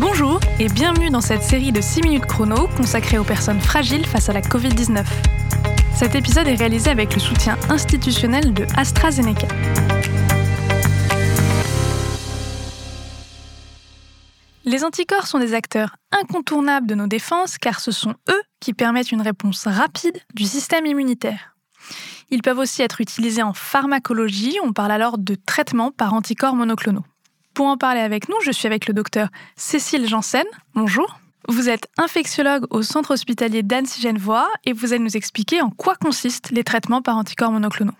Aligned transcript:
Bonjour 0.00 0.38
et 0.60 0.68
bienvenue 0.68 1.10
dans 1.10 1.20
cette 1.20 1.42
série 1.42 1.72
de 1.72 1.80
6 1.80 2.02
minutes 2.02 2.26
chrono 2.26 2.68
consacrée 2.76 3.18
aux 3.18 3.24
personnes 3.24 3.60
fragiles 3.60 4.06
face 4.06 4.28
à 4.28 4.32
la 4.32 4.42
Covid-19. 4.42 5.04
Cet 5.92 6.14
épisode 6.14 6.46
est 6.46 6.54
réalisé 6.54 6.88
avec 6.88 7.14
le 7.14 7.18
soutien 7.18 7.58
institutionnel 7.68 8.54
de 8.54 8.64
AstraZeneca. 8.76 9.48
Les 14.64 14.84
anticorps 14.84 15.26
sont 15.26 15.40
des 15.40 15.52
acteurs 15.52 15.96
incontournables 16.12 16.86
de 16.86 16.94
nos 16.94 17.08
défenses 17.08 17.58
car 17.58 17.80
ce 17.80 17.90
sont 17.90 18.14
eux 18.28 18.42
qui 18.60 18.74
permettent 18.74 19.10
une 19.10 19.22
réponse 19.22 19.66
rapide 19.66 20.22
du 20.32 20.44
système 20.44 20.86
immunitaire. 20.86 21.56
Ils 22.30 22.42
peuvent 22.42 22.60
aussi 22.60 22.82
être 22.82 23.00
utilisés 23.00 23.42
en 23.42 23.52
pharmacologie, 23.52 24.58
on 24.62 24.72
parle 24.72 24.92
alors 24.92 25.18
de 25.18 25.34
traitement 25.34 25.90
par 25.90 26.14
anticorps 26.14 26.54
monoclonaux. 26.54 27.04
Pour 27.58 27.66
en 27.66 27.76
parler 27.76 28.02
avec 28.02 28.28
nous, 28.28 28.36
je 28.44 28.52
suis 28.52 28.68
avec 28.68 28.86
le 28.86 28.94
docteur 28.94 29.30
Cécile 29.56 30.06
Janssen. 30.06 30.44
Bonjour. 30.76 31.18
Vous 31.48 31.68
êtes 31.68 31.88
infectiologue 31.98 32.66
au 32.70 32.82
centre 32.84 33.10
hospitalier 33.10 33.64
d'Annecy-Genevois 33.64 34.48
et 34.64 34.72
vous 34.72 34.92
allez 34.92 35.02
nous 35.02 35.16
expliquer 35.16 35.60
en 35.60 35.70
quoi 35.70 35.96
consistent 35.96 36.52
les 36.52 36.62
traitements 36.62 37.02
par 37.02 37.16
anticorps 37.16 37.50
monoclonaux. 37.50 37.96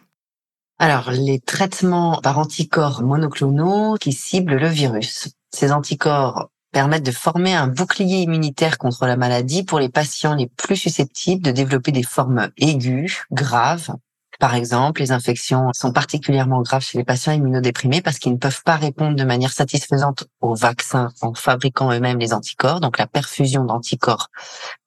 Alors, 0.79 1.11
les 1.11 1.41
traitements 1.41 2.21
par 2.23 2.39
anticorps 2.39 3.03
monoclonaux 3.03 3.97
qui 3.97 4.13
ciblent 4.13 4.59
le 4.59 4.69
virus. 4.69 5.31
Ces 5.53 5.73
anticorps 5.73 6.51
permettent 6.71 7.07
de 7.07 7.11
former 7.11 7.57
un 7.57 7.67
bouclier 7.67 8.19
immunitaire 8.19 8.79
contre 8.79 9.07
la 9.07 9.17
maladie 9.17 9.65
pour 9.65 9.81
les 9.81 9.89
patients 9.89 10.37
les 10.37 10.47
plus 10.47 10.77
susceptibles 10.77 11.43
de 11.43 11.51
développer 11.51 11.91
des 11.91 12.05
formes 12.05 12.49
aiguës, 12.59 13.25
graves. 13.33 13.91
Par 14.39 14.55
exemple, 14.55 15.01
les 15.01 15.11
infections 15.11 15.71
sont 15.73 15.93
particulièrement 15.93 16.63
graves 16.63 16.85
chez 16.85 16.97
les 16.99 17.05
patients 17.05 17.33
immunodéprimés 17.33 18.03
parce 18.03 18.19
qu'ils 18.19 18.33
ne 18.33 18.39
peuvent 18.39 18.63
pas 18.63 18.77
répondre 18.77 19.17
de 19.17 19.25
manière 19.25 19.53
satisfaisante 19.53 20.29
aux 20.41 20.55
vaccins 20.55 21.11
en 21.23 21.35
fabriquant 21.35 21.93
eux-mêmes 21.93 22.21
les 22.21 22.33
anticorps. 22.33 22.81
Donc 22.81 22.99
la 22.99 23.09
perfusion 23.09 23.65
d'anticorps 23.65 24.29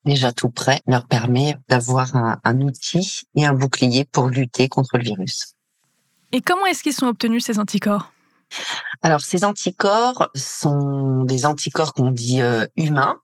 déjà 0.06 0.31
tout 0.31 0.50
prêt 0.50 0.81
leur 0.88 1.06
permet 1.06 1.58
d'avoir 1.67 2.16
un, 2.16 2.39
un 2.44 2.61
outil 2.61 3.23
et 3.36 3.45
un 3.45 3.53
bouclier 3.53 4.06
pour 4.06 4.30
lutter 4.30 4.70
contre 4.70 4.98
le 4.98 5.03
virus. 5.03 5.56
Et 6.31 6.42
comment 6.42 6.66
est-ce 6.66 6.81
qu'ils 6.81 6.94
sont 6.94 7.08
obtenus 7.08 7.44
ces 7.45 7.59
anticorps? 7.59 8.14
Alors, 9.02 9.22
ces 9.22 9.44
anticorps 9.44 10.30
sont 10.36 11.23
des 11.23 11.45
anticorps 11.45 11.94
qu'on 11.94 12.11
dit 12.11 12.42
euh, 12.42 12.66
humains, 12.76 13.17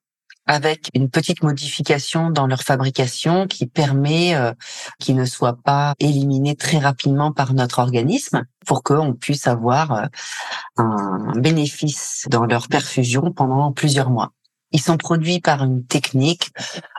avec 0.48 0.90
une 0.94 1.10
petite 1.10 1.44
modification 1.44 2.30
dans 2.30 2.48
leur 2.48 2.64
fabrication 2.64 3.48
qui 3.48 3.68
permet 3.68 4.36
euh, 4.36 4.54
qu'ils 5.00 5.16
ne 5.16 5.26
soient 5.26 5.58
pas 5.64 5.94
éliminés 6.00 6.56
très 6.56 6.80
rapidement 6.80 7.32
par 7.32 7.54
notre 7.54 7.80
organisme 7.80 8.46
pour 8.66 8.84
qu'on 8.84 9.14
puisse 9.14 9.48
avoir 9.48 9.92
euh, 9.92 10.06
un 10.78 11.34
bénéfice 11.38 12.26
dans 12.30 12.46
leur 12.46 12.68
perfusion 12.68 13.32
pendant 13.32 13.72
plusieurs 13.72 14.10
mois. 14.10 14.32
Ils 14.72 14.82
sont 14.82 14.98
produits 14.98 15.40
par 15.40 15.64
une 15.64 15.86
technique 15.86 16.52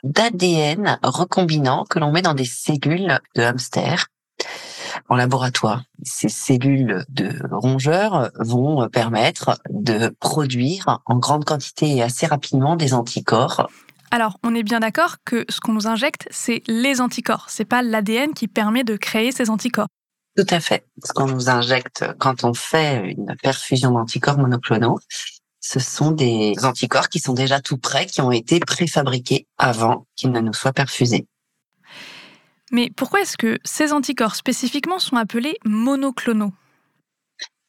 d'ADN 0.03 0.99
recombinant 1.03 1.85
que 1.85 1.99
l'on 1.99 2.13
met 2.13 2.23
dans 2.23 2.35
des 2.35 2.47
cellules 2.47 3.21
de 3.35 3.43
hamster 3.43 4.07
en 5.09 5.17
laboratoire. 5.17 5.85
Ces 6.03 6.29
cellules 6.29 7.05
de 7.09 7.33
rongeurs 7.51 8.31
vont 8.39 8.89
permettre 8.89 9.59
de 9.71 10.15
produire 10.21 11.01
en 11.07 11.17
grande 11.17 11.45
quantité 11.45 11.97
et 11.97 12.03
assez 12.03 12.27
rapidement 12.27 12.77
des 12.77 12.95
anticorps. 12.95 13.69
Alors, 14.11 14.39
on 14.43 14.55
est 14.55 14.63
bien 14.63 14.81
d'accord 14.81 15.17
que 15.25 15.45
ce 15.49 15.61
qu'on 15.61 15.73
nous 15.73 15.87
injecte, 15.87 16.29
c'est 16.31 16.63
les 16.67 17.01
anticorps. 17.01 17.47
C'est 17.49 17.67
pas 17.67 17.83
l'ADN 17.83 18.33
qui 18.33 18.49
permet 18.49 18.85
de 18.85 18.97
créer 18.97 19.33
ces 19.33 19.51
anticorps. 19.51 19.89
Tout 20.37 20.47
à 20.51 20.61
fait. 20.61 20.87
Ce 21.05 21.13
qu'on 21.13 21.27
nous 21.27 21.51
injecte 21.51 22.05
quand 22.19 22.45
on 22.45 22.55
fait 22.55 23.11
une 23.11 23.35
perfusion 23.43 23.91
d'anticorps 23.91 24.39
monoclonaux, 24.39 24.99
ce 25.61 25.81
sont 25.81 26.13
des 26.13 26.55
anticorps 26.63 27.09
qui 27.09 27.19
sont 27.19 27.35
déjà 27.35 27.61
tout 27.61 27.77
prêts, 27.77 28.07
qui 28.07 28.21
ont 28.21 28.31
été 28.31 28.61
préfabriqués 28.61 29.47
avant 29.59 30.07
qu'ils 30.17 30.31
ne 30.31 30.41
nous 30.41 30.55
soient 30.55 30.73
perfusés. 30.73 31.27
Mais 32.71 32.91
pourquoi 32.95 33.21
est-ce 33.21 33.37
que 33.37 33.59
ces 33.65 33.93
anticorps 33.93 34.35
spécifiquement 34.35 34.99
sont 34.99 35.17
appelés 35.17 35.57
monoclonaux? 35.65 36.53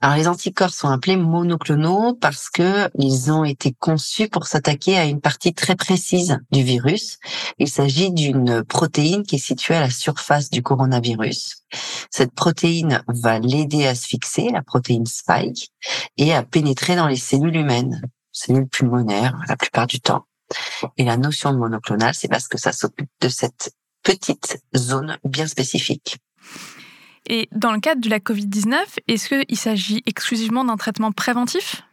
Alors 0.01 0.15
les 0.15 0.27
anticorps 0.29 0.73
sont 0.73 0.87
appelés 0.87 1.17
monoclonaux 1.17 2.13
parce 2.13 2.49
que 2.49 2.89
ils 2.97 3.33
ont 3.33 3.43
été 3.43 3.73
conçus 3.73 4.29
pour 4.29 4.47
s'attaquer 4.47 4.97
à 4.97 5.03
une 5.03 5.19
partie 5.19 5.53
très 5.53 5.75
précise 5.75 6.39
du 6.51 6.63
virus. 6.63 7.17
Il 7.57 7.67
s'agit 7.67 8.09
d'une 8.09 8.63
protéine 8.63 9.23
qui 9.23 9.35
est 9.35 9.45
située 9.45 9.75
à 9.75 9.81
la 9.81 9.89
surface 9.89 10.49
du 10.49 10.63
coronavirus. 10.63 11.65
Cette 12.09 12.33
protéine 12.33 13.03
va 13.09 13.39
l'aider 13.39 13.87
à 13.87 13.95
se 13.95 14.07
fixer, 14.07 14.47
la 14.53 14.61
protéine 14.61 15.05
spike, 15.05 15.73
et 16.15 16.33
à 16.33 16.43
pénétrer 16.43 16.95
dans 16.95 17.07
les 17.07 17.17
cellules 17.17 17.57
humaines, 17.57 18.01
cellules 18.31 18.69
pulmonaires 18.69 19.37
la 19.49 19.57
plupart 19.57 19.87
du 19.87 19.99
temps. 19.99 20.25
Et 20.95 21.03
la 21.03 21.17
notion 21.17 21.51
de 21.51 21.57
monoclonal, 21.57 22.13
c'est 22.15 22.29
parce 22.29 22.47
que 22.47 22.57
ça 22.57 22.71
s'occupe 22.71 23.09
de 23.19 23.27
cette 23.27 23.73
petite 24.03 24.59
zone 24.75 25.17
bien 25.23 25.47
spécifique. 25.47 26.17
Et 27.27 27.47
dans 27.51 27.71
le 27.71 27.79
cadre 27.79 28.01
de 28.01 28.09
la 28.09 28.19
Covid-19, 28.19 28.75
est-ce 29.07 29.29
qu'il 29.29 29.57
s'agit 29.57 30.01
exclusivement 30.05 30.65
d'un 30.65 30.77
traitement 30.77 31.11
préventif? 31.11 31.83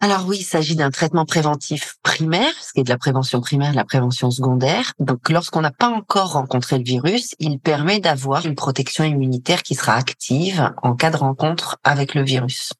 Alors 0.00 0.26
oui, 0.28 0.38
il 0.40 0.44
s'agit 0.44 0.76
d'un 0.76 0.92
traitement 0.92 1.24
préventif 1.24 1.96
primaire, 2.04 2.52
ce 2.60 2.72
qui 2.72 2.80
est 2.80 2.84
de 2.84 2.88
la 2.88 2.98
prévention 2.98 3.40
primaire, 3.40 3.72
de 3.72 3.76
la 3.76 3.84
prévention 3.84 4.30
secondaire. 4.30 4.92
Donc 5.00 5.28
lorsqu'on 5.28 5.60
n'a 5.60 5.72
pas 5.72 5.88
encore 5.88 6.32
rencontré 6.34 6.78
le 6.78 6.84
virus, 6.84 7.34
il 7.40 7.58
permet 7.58 7.98
d'avoir 7.98 8.46
une 8.46 8.54
protection 8.54 9.02
immunitaire 9.02 9.64
qui 9.64 9.74
sera 9.74 9.94
active 9.94 10.72
en 10.82 10.94
cas 10.94 11.10
de 11.10 11.16
rencontre 11.16 11.78
avec 11.82 12.14
le 12.14 12.22
virus. 12.22 12.72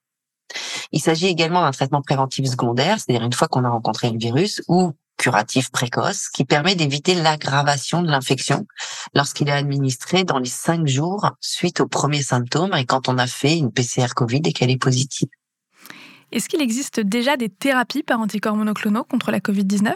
Il 0.93 1.00
s'agit 1.00 1.27
également 1.27 1.60
d'un 1.60 1.72
traitement 1.72 2.03
préventif 2.03 2.47
secondaire, 2.47 2.99
c'est-à-dire 2.99 3.25
une 3.25 3.33
fois 3.33 3.49
qu'on 3.49 3.65
a 3.65 3.69
rencontré 3.69 4.10
le 4.10 4.19
virus 4.19 4.62
ou 4.69 4.93
curatif 5.18 5.70
précoce 5.70 6.28
qui 6.28 6.44
permet 6.44 6.74
d'éviter 6.74 7.14
l'aggravation 7.14 8.02
de 8.02 8.10
l'infection 8.10 8.66
lorsqu'il 9.14 9.48
est 9.48 9.52
administré 9.52 10.24
dans 10.24 10.38
les 10.38 10.48
cinq 10.48 10.86
jours 10.86 11.32
suite 11.40 11.80
aux 11.80 11.88
premiers 11.88 12.22
symptômes 12.22 12.74
et 12.74 12.86
quand 12.86 13.08
on 13.08 13.18
a 13.18 13.26
fait 13.26 13.58
une 13.58 13.72
PCR 13.72 14.14
Covid 14.14 14.40
et 14.44 14.52
qu'elle 14.52 14.70
est 14.70 14.82
positive. 14.82 15.28
Est-ce 16.30 16.48
qu'il 16.48 16.60
existe 16.60 17.00
déjà 17.00 17.36
des 17.36 17.48
thérapies 17.48 18.02
par 18.02 18.20
anticorps 18.20 18.56
monoclonaux 18.56 19.04
contre 19.04 19.30
la 19.30 19.40
Covid-19 19.40 19.94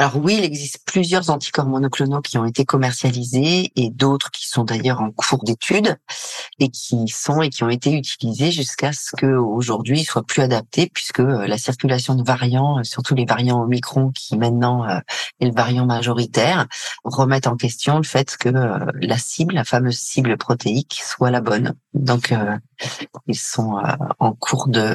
alors 0.00 0.16
oui, 0.16 0.36
il 0.38 0.44
existe 0.44 0.84
plusieurs 0.86 1.28
anticorps 1.28 1.66
monoclonaux 1.66 2.20
qui 2.20 2.38
ont 2.38 2.44
été 2.44 2.64
commercialisés 2.64 3.72
et 3.74 3.90
d'autres 3.90 4.30
qui 4.30 4.46
sont 4.48 4.62
d'ailleurs 4.62 5.00
en 5.00 5.10
cours 5.10 5.42
d'étude 5.42 5.96
et 6.60 6.68
qui 6.68 7.08
sont 7.08 7.42
et 7.42 7.50
qui 7.50 7.64
ont 7.64 7.68
été 7.68 7.92
utilisés 7.92 8.52
jusqu'à 8.52 8.92
ce 8.92 9.16
qu'aujourd'hui 9.16 10.02
ils 10.02 10.04
soient 10.04 10.22
plus 10.22 10.42
adaptés 10.42 10.88
puisque 10.94 11.18
euh, 11.18 11.48
la 11.48 11.58
circulation 11.58 12.14
de 12.14 12.22
variants, 12.22 12.78
euh, 12.78 12.84
surtout 12.84 13.16
les 13.16 13.24
variants 13.24 13.60
Omicron 13.60 14.12
qui 14.12 14.38
maintenant 14.38 14.88
euh, 14.88 15.00
est 15.40 15.46
le 15.46 15.52
variant 15.52 15.84
majoritaire, 15.84 16.68
remettent 17.02 17.48
en 17.48 17.56
question 17.56 17.96
le 17.96 18.04
fait 18.04 18.36
que 18.36 18.50
la 18.50 19.18
cible, 19.18 19.54
la 19.56 19.64
fameuse 19.64 19.98
cible 19.98 20.36
protéique, 20.36 21.00
soit 21.04 21.32
la 21.32 21.40
bonne. 21.40 21.74
Donc 21.94 22.32
ils 23.26 23.38
sont 23.38 23.82
en 24.20 24.32
cours 24.32 24.68
de 24.68 24.94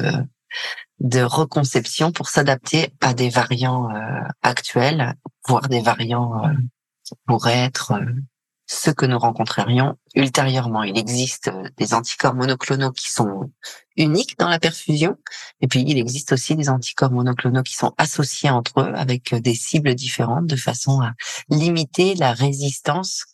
de 1.00 1.20
reconception 1.22 2.12
pour 2.12 2.28
s'adapter 2.28 2.92
à 3.00 3.14
des 3.14 3.28
variants 3.28 3.90
euh, 3.90 4.20
actuels, 4.42 5.14
voire 5.46 5.68
des 5.68 5.80
variants 5.80 6.44
euh, 6.44 6.52
qui 7.04 7.14
pourraient 7.26 7.64
être 7.64 7.92
euh, 7.92 8.04
ceux 8.66 8.92
que 8.92 9.06
nous 9.06 9.18
rencontrerions 9.18 9.96
ultérieurement. 10.14 10.82
Il 10.82 10.98
existe 10.98 11.50
des 11.76 11.94
anticorps 11.94 12.34
monoclonaux 12.34 12.92
qui 12.92 13.10
sont 13.10 13.50
uniques 13.96 14.38
dans 14.38 14.48
la 14.48 14.58
perfusion, 14.58 15.16
et 15.60 15.68
puis 15.68 15.84
il 15.86 15.98
existe 15.98 16.32
aussi 16.32 16.56
des 16.56 16.68
anticorps 16.68 17.12
monoclonaux 17.12 17.62
qui 17.62 17.74
sont 17.74 17.92
associés 17.96 18.50
entre 18.50 18.80
eux 18.80 18.92
avec 18.94 19.34
des 19.34 19.54
cibles 19.54 19.94
différentes 19.94 20.46
de 20.46 20.56
façon 20.56 21.00
à 21.00 21.12
limiter 21.48 22.14
la 22.14 22.32
résistance 22.32 23.24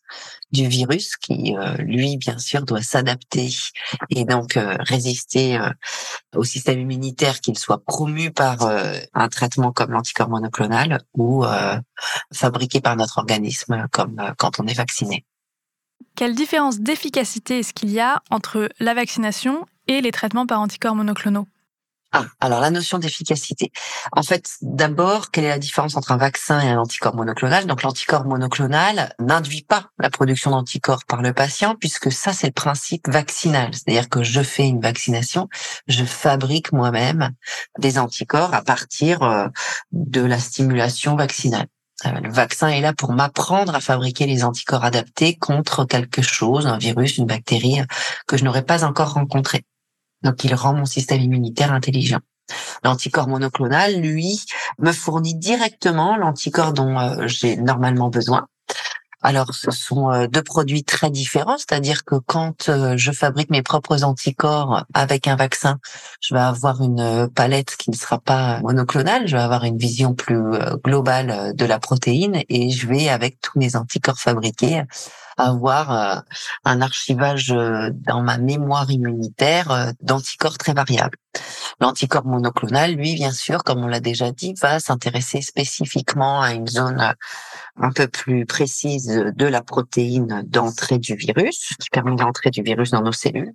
du 0.52 0.66
virus 0.66 1.16
qui, 1.16 1.56
euh, 1.56 1.76
lui, 1.76 2.16
bien 2.16 2.38
sûr, 2.38 2.62
doit 2.64 2.82
s'adapter 2.82 3.48
et 4.10 4.24
donc 4.24 4.56
euh, 4.56 4.76
résister 4.80 5.56
euh, 5.56 5.70
au 6.34 6.44
système 6.44 6.80
immunitaire, 6.80 7.40
qu'il 7.40 7.58
soit 7.58 7.84
promu 7.84 8.30
par 8.32 8.58
un 9.14 9.28
traitement 9.28 9.72
comme 9.72 9.92
l'anticorps 9.92 10.28
monoclonal 10.28 11.00
ou 11.14 11.44
fabriqué 12.32 12.80
par 12.80 12.96
notre 12.96 13.18
organisme 13.18 13.86
comme 13.90 14.16
quand 14.38 14.60
on 14.60 14.66
est 14.66 14.74
vacciné. 14.74 15.24
Quelle 16.16 16.34
différence 16.34 16.80
d'efficacité 16.80 17.60
est-ce 17.60 17.72
qu'il 17.72 17.90
y 17.90 18.00
a 18.00 18.22
entre 18.30 18.68
la 18.78 18.94
vaccination 18.94 19.66
et 19.86 20.00
les 20.00 20.10
traitements 20.10 20.46
par 20.46 20.60
anticorps 20.60 20.94
monoclonaux? 20.94 21.46
Ah, 22.12 22.26
alors 22.40 22.60
la 22.60 22.70
notion 22.70 22.98
d'efficacité. 22.98 23.70
En 24.10 24.24
fait, 24.24 24.56
d'abord, 24.62 25.30
quelle 25.30 25.44
est 25.44 25.48
la 25.50 25.60
différence 25.60 25.96
entre 25.96 26.10
un 26.10 26.16
vaccin 26.16 26.60
et 26.60 26.68
un 26.68 26.78
anticorps 26.78 27.14
monoclonal? 27.14 27.66
Donc 27.66 27.84
l'anticorps 27.84 28.24
monoclonal 28.24 29.14
n'induit 29.20 29.62
pas 29.62 29.90
la 30.00 30.10
production 30.10 30.50
d'anticorps 30.50 31.04
par 31.04 31.22
le 31.22 31.32
patient, 31.32 31.76
puisque 31.76 32.10
ça, 32.10 32.32
c'est 32.32 32.48
le 32.48 32.52
principe 32.52 33.08
vaccinal. 33.08 33.70
C'est-à-dire 33.72 34.08
que 34.08 34.24
je 34.24 34.42
fais 34.42 34.66
une 34.66 34.80
vaccination, 34.80 35.48
je 35.86 36.04
fabrique 36.04 36.72
moi-même 36.72 37.30
des 37.78 37.96
anticorps 37.96 38.54
à 38.54 38.62
partir 38.62 39.22
euh, 39.22 39.46
de 39.92 40.20
la 40.20 40.40
stimulation 40.40 41.14
vaccinale. 41.14 41.68
Euh, 42.06 42.20
le 42.20 42.30
vaccin 42.30 42.68
est 42.68 42.80
là 42.80 42.92
pour 42.92 43.12
m'apprendre 43.12 43.74
à 43.74 43.80
fabriquer 43.80 44.26
les 44.26 44.44
anticorps 44.44 44.84
adaptés 44.84 45.36
contre 45.36 45.84
quelque 45.84 46.22
chose, 46.22 46.66
un 46.66 46.78
virus, 46.78 47.18
une 47.18 47.26
bactérie 47.26 47.80
que 48.26 48.36
je 48.36 48.44
n'aurais 48.44 48.64
pas 48.64 48.84
encore 48.84 49.12
rencontré. 49.12 49.64
Donc, 50.22 50.44
il 50.44 50.54
rend 50.54 50.74
mon 50.74 50.84
système 50.84 51.20
immunitaire 51.20 51.72
intelligent. 51.72 52.20
L'anticorps 52.84 53.28
monoclonal, 53.28 54.00
lui, 54.00 54.40
me 54.78 54.92
fournit 54.92 55.34
directement 55.34 56.16
l'anticorps 56.16 56.72
dont 56.72 56.98
euh, 56.98 57.26
j'ai 57.26 57.56
normalement 57.56 58.08
besoin. 58.08 58.46
Alors, 59.22 59.54
ce 59.54 59.70
sont 59.70 60.10
euh, 60.10 60.26
deux 60.26 60.42
produits 60.42 60.82
très 60.82 61.10
différents, 61.10 61.58
c'est-à-dire 61.58 62.04
que 62.04 62.14
quand 62.14 62.70
euh, 62.70 62.96
je 62.96 63.12
fabrique 63.12 63.50
mes 63.50 63.62
propres 63.62 64.02
anticorps 64.02 64.84
avec 64.94 65.28
un 65.28 65.36
vaccin, 65.36 65.78
je 66.22 66.34
vais 66.34 66.40
avoir 66.40 66.80
une 66.82 67.28
palette 67.34 67.76
qui 67.76 67.90
ne 67.90 67.96
sera 67.96 68.18
pas 68.18 68.60
monoclonale, 68.60 69.28
je 69.28 69.36
vais 69.36 69.42
avoir 69.42 69.64
une 69.64 69.76
vision 69.76 70.14
plus 70.14 70.40
globale 70.82 71.54
de 71.54 71.64
la 71.66 71.78
protéine 71.78 72.42
et 72.48 72.70
je 72.70 72.86
vais, 72.86 73.10
avec 73.10 73.40
tous 73.40 73.58
mes 73.58 73.76
anticorps 73.76 74.18
fabriqués, 74.18 74.82
avoir 75.36 76.24
un 76.64 76.80
archivage 76.82 77.48
dans 77.48 78.22
ma 78.22 78.38
mémoire 78.38 78.90
immunitaire 78.90 79.92
d'anticorps 80.02 80.58
très 80.58 80.74
variables. 80.74 81.16
L'anticorps 81.80 82.26
monoclonal, 82.26 82.92
lui, 82.92 83.14
bien 83.14 83.32
sûr, 83.32 83.64
comme 83.64 83.82
on 83.82 83.86
l'a 83.86 84.00
déjà 84.00 84.32
dit, 84.32 84.52
va 84.60 84.80
s'intéresser 84.80 85.40
spécifiquement 85.40 86.42
à 86.42 86.52
une 86.52 86.68
zone 86.68 87.00
euh, 87.00 87.12
un 87.76 87.90
peu 87.90 88.06
plus 88.06 88.44
précise 88.44 89.06
de 89.06 89.46
la 89.46 89.62
protéine 89.62 90.42
d'entrée 90.46 90.98
du 90.98 91.14
virus, 91.14 91.72
qui 91.80 91.88
permet 91.88 92.14
l'entrée 92.16 92.50
du 92.50 92.62
virus 92.62 92.90
dans 92.90 93.00
nos 93.00 93.12
cellules, 93.12 93.54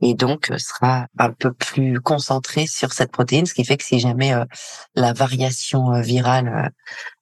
et 0.00 0.14
donc 0.14 0.50
euh, 0.50 0.56
sera 0.56 1.08
un 1.18 1.30
peu 1.30 1.52
plus 1.52 2.00
concentré 2.00 2.66
sur 2.66 2.94
cette 2.94 3.12
protéine, 3.12 3.44
ce 3.44 3.52
qui 3.52 3.66
fait 3.66 3.76
que 3.76 3.84
si 3.84 3.98
jamais 3.98 4.32
euh, 4.32 4.46
la 4.94 5.12
variation 5.12 6.00
virale 6.00 6.72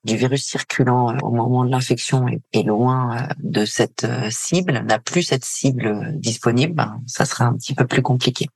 du 0.04 0.16
virus 0.16 0.44
circulant 0.44 1.18
au 1.22 1.32
moment 1.32 1.64
de 1.64 1.70
l'infection 1.72 2.26
est, 2.28 2.62
loin 2.62 3.26
de 3.38 3.64
cette 3.64 4.06
cible, 4.30 4.84
n'a 4.86 5.00
plus 5.00 5.24
cette 5.24 5.44
cible 5.44 6.12
disponible, 6.14 6.74
ben, 6.74 7.00
ça 7.06 7.24
sera 7.24 7.46
un 7.46 7.54
petit 7.54 7.74
peu 7.74 7.86
plus 7.86 8.02
compliqué. 8.02 8.48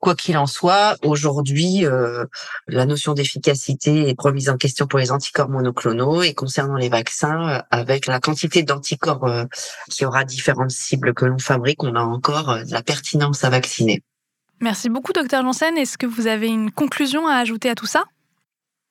Quoi 0.00 0.14
qu'il 0.14 0.36
en 0.36 0.46
soit, 0.46 0.96
aujourd'hui, 1.04 1.84
euh, 1.84 2.24
la 2.66 2.86
notion 2.86 3.14
d'efficacité 3.14 4.08
est 4.08 4.20
remise 4.20 4.48
en 4.48 4.56
question 4.56 4.86
pour 4.86 4.98
les 4.98 5.12
anticorps 5.12 5.48
monoclonaux 5.48 6.22
et 6.22 6.34
concernant 6.34 6.76
les 6.76 6.88
vaccins, 6.88 7.48
euh, 7.48 7.62
avec 7.70 8.06
la 8.06 8.20
quantité 8.20 8.62
d'anticorps 8.62 9.24
euh, 9.24 9.44
qui 9.90 10.04
aura 10.04 10.24
différentes 10.24 10.70
cibles 10.70 11.14
que 11.14 11.24
l'on 11.24 11.38
fabrique, 11.38 11.82
on 11.82 11.94
a 11.94 12.00
encore 12.02 12.64
de 12.64 12.72
la 12.72 12.82
pertinence 12.82 13.44
à 13.44 13.50
vacciner. 13.50 14.02
Merci 14.60 14.88
beaucoup, 14.88 15.12
docteur 15.12 15.42
Janssen. 15.42 15.76
Est-ce 15.76 15.98
que 15.98 16.06
vous 16.06 16.26
avez 16.26 16.48
une 16.48 16.70
conclusion 16.70 17.26
à 17.26 17.34
ajouter 17.34 17.68
à 17.68 17.74
tout 17.74 17.86
ça? 17.86 18.04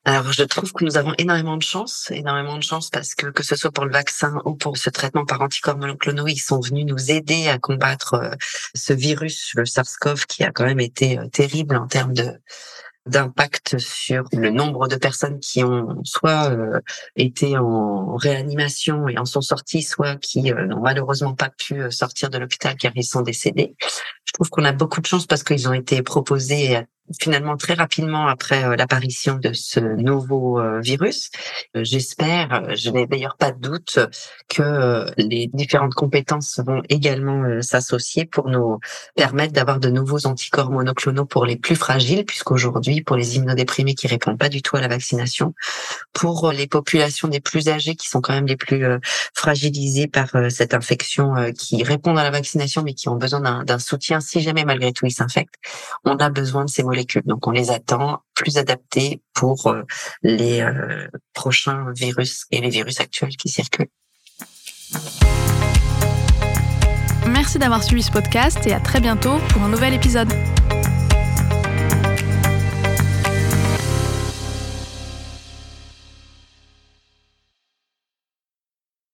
Alors, 0.04 0.32
je 0.32 0.44
trouve 0.44 0.74
que 0.74 0.84
nous 0.84 0.98
avons 0.98 1.14
énormément 1.20 1.58
de 1.58 1.62
chance, 1.62 2.10
énormément 2.10 2.58
de 2.58 2.64
chance 2.64 2.90
parce 2.90 3.14
que 3.14 3.28
que 3.28 3.44
ce 3.44 3.56
soit 3.56 3.70
pour 3.70 3.86
le 3.86 3.92
vaccin 3.92 4.42
ou 4.46 4.56
pour 4.56 4.78
ce 4.78 4.90
traitement 4.90 5.26
par 5.26 5.42
anticorps 5.42 5.78
monoclonaux, 5.78 6.26
ils 6.28 6.40
sont 6.40 6.60
venus 6.60 6.88
nous 6.88 7.12
aider 7.12 7.48
à 7.50 7.60
combattre 7.60 8.16
euh, 8.16 8.32
ce 8.74 8.94
virus, 8.94 9.52
le 9.54 9.64
SARS-CoV, 9.66 10.26
qui 10.26 10.44
a 10.44 10.52
quand 10.52 10.66
même 10.66 10.80
été 10.80 11.20
euh, 11.20 11.28
terrible 11.28 11.76
en 11.76 11.88
termes 11.88 12.14
de 12.14 12.32
d'impact 13.08 13.80
sur 13.80 14.26
le 14.32 14.52
nombre 14.52 14.88
de 14.88 14.96
personnes 14.96 15.40
qui 15.40 15.64
ont 15.64 16.04
soit 16.04 16.52
euh, 16.52 16.80
été 17.16 17.58
en 17.58 18.16
réanimation 18.16 19.08
et 19.08 19.18
en 19.18 19.26
sont 19.26 19.42
sorties, 19.42 19.82
soit 19.84 20.18
qui 20.18 20.52
n'ont 20.52 20.82
malheureusement 20.82 21.34
pas 21.34 21.50
pu 21.50 21.92
sortir 21.92 22.30
de 22.30 22.38
l'hôpital 22.38 22.76
car 22.76 22.92
ils 22.96 23.04
sont 23.04 23.22
décédés. 23.22 23.76
Je 24.26 24.34
trouve 24.34 24.50
qu'on 24.50 24.66
a 24.66 24.72
beaucoup 24.72 25.02
de 25.02 25.08
chance 25.08 25.26
parce 25.26 25.44
qu'ils 25.44 25.68
ont 25.68 25.74
été 25.74 26.04
proposés 26.04 26.80
finalement 27.20 27.58
très 27.58 27.74
rapidement 27.74 28.28
après 28.28 28.64
euh, 28.64 28.76
l'apparition 28.76 29.36
de 29.36 29.54
ce 29.54 29.80
nouveau 29.80 30.60
euh, 30.60 30.80
virus. 30.80 31.30
Euh, 31.76 31.84
j'espère, 31.84 32.76
je 32.76 32.90
n'ai 32.90 33.08
d'ailleurs 33.08 33.38
pas 33.38 33.52
de 33.52 33.60
doute 33.60 34.00
que 34.50 35.06
les 35.18 35.50
différentes 35.54 35.94
compétences 35.94 36.60
vont 36.66 36.82
également 36.90 37.62
s'associer 37.62 38.26
pour 38.26 38.50
nous 38.50 38.80
permettre 39.16 39.54
d'avoir 39.54 39.80
de 39.80 39.90
nouveaux 39.90 40.26
anticorps 40.26 40.72
monoclonaux 40.72 41.26
pour 41.26 41.46
les 41.46 41.56
plus 41.56 41.76
fragiles, 41.76 42.26
puisqu'aujourd'hui, 42.26 43.02
pour 43.02 43.16
les 43.16 43.38
immunodéprimés 43.38 43.96
qui 43.96 44.08
répondent 44.08 44.38
pas 44.38 44.50
du 44.50 44.62
tout 44.62 44.76
à 44.78 44.82
la 44.82 44.88
vaccination, 44.88 45.54
pour 46.14 46.52
les 46.52 46.68
populations 46.68 47.28
des 47.28 47.40
plus 47.40 47.70
âgées 47.70 47.96
qui 47.96 48.08
sont 48.08 48.22
quand 48.22 48.34
même 48.34 48.48
les 48.48 48.58
plus 48.58 48.86
fragilisées 49.34 50.08
par 50.08 50.30
cette 50.50 50.74
infection, 50.74 51.34
qui 51.58 51.84
répondent 51.84 52.20
à 52.20 52.24
la 52.24 52.32
vaccination 52.32 52.84
mais 52.84 52.94
qui 52.94 53.10
ont 53.10 53.16
besoin 53.16 53.64
d'un 53.64 53.80
soutien 53.80 54.20
si 54.20 54.42
jamais 54.42 54.66
malgré 54.66 54.92
tout 54.94 55.06
ils 55.06 55.12
s'infectent, 55.12 55.56
on 56.06 56.18
a 56.18 56.30
besoin 56.30 56.66
de 56.66 56.70
ces 56.70 56.84
molécules 56.84 57.01
donc 57.26 57.48
on 57.48 57.52
les 57.52 57.72
attend 57.72 58.22
plus 58.34 58.58
adaptés 58.58 59.22
pour 59.34 59.68
euh, 59.68 59.84
les 60.24 60.62
euh, 60.62 61.08
prochains 61.34 61.92
virus 61.96 62.46
et 62.52 62.62
les 62.62 62.70
virus 62.70 63.00
actuels 63.00 63.36
qui 63.36 63.50
circulent. 63.50 63.90
Merci 67.28 67.60
d'avoir 67.60 67.84
suivi 67.84 68.04
ce 68.04 68.12
podcast 68.12 68.66
et 68.68 68.74
à 68.74 68.80
très 68.80 69.00
bientôt 69.00 69.38
pour 69.50 69.62
un 69.62 69.70
nouvel 69.70 69.94
épisode. 69.94 70.32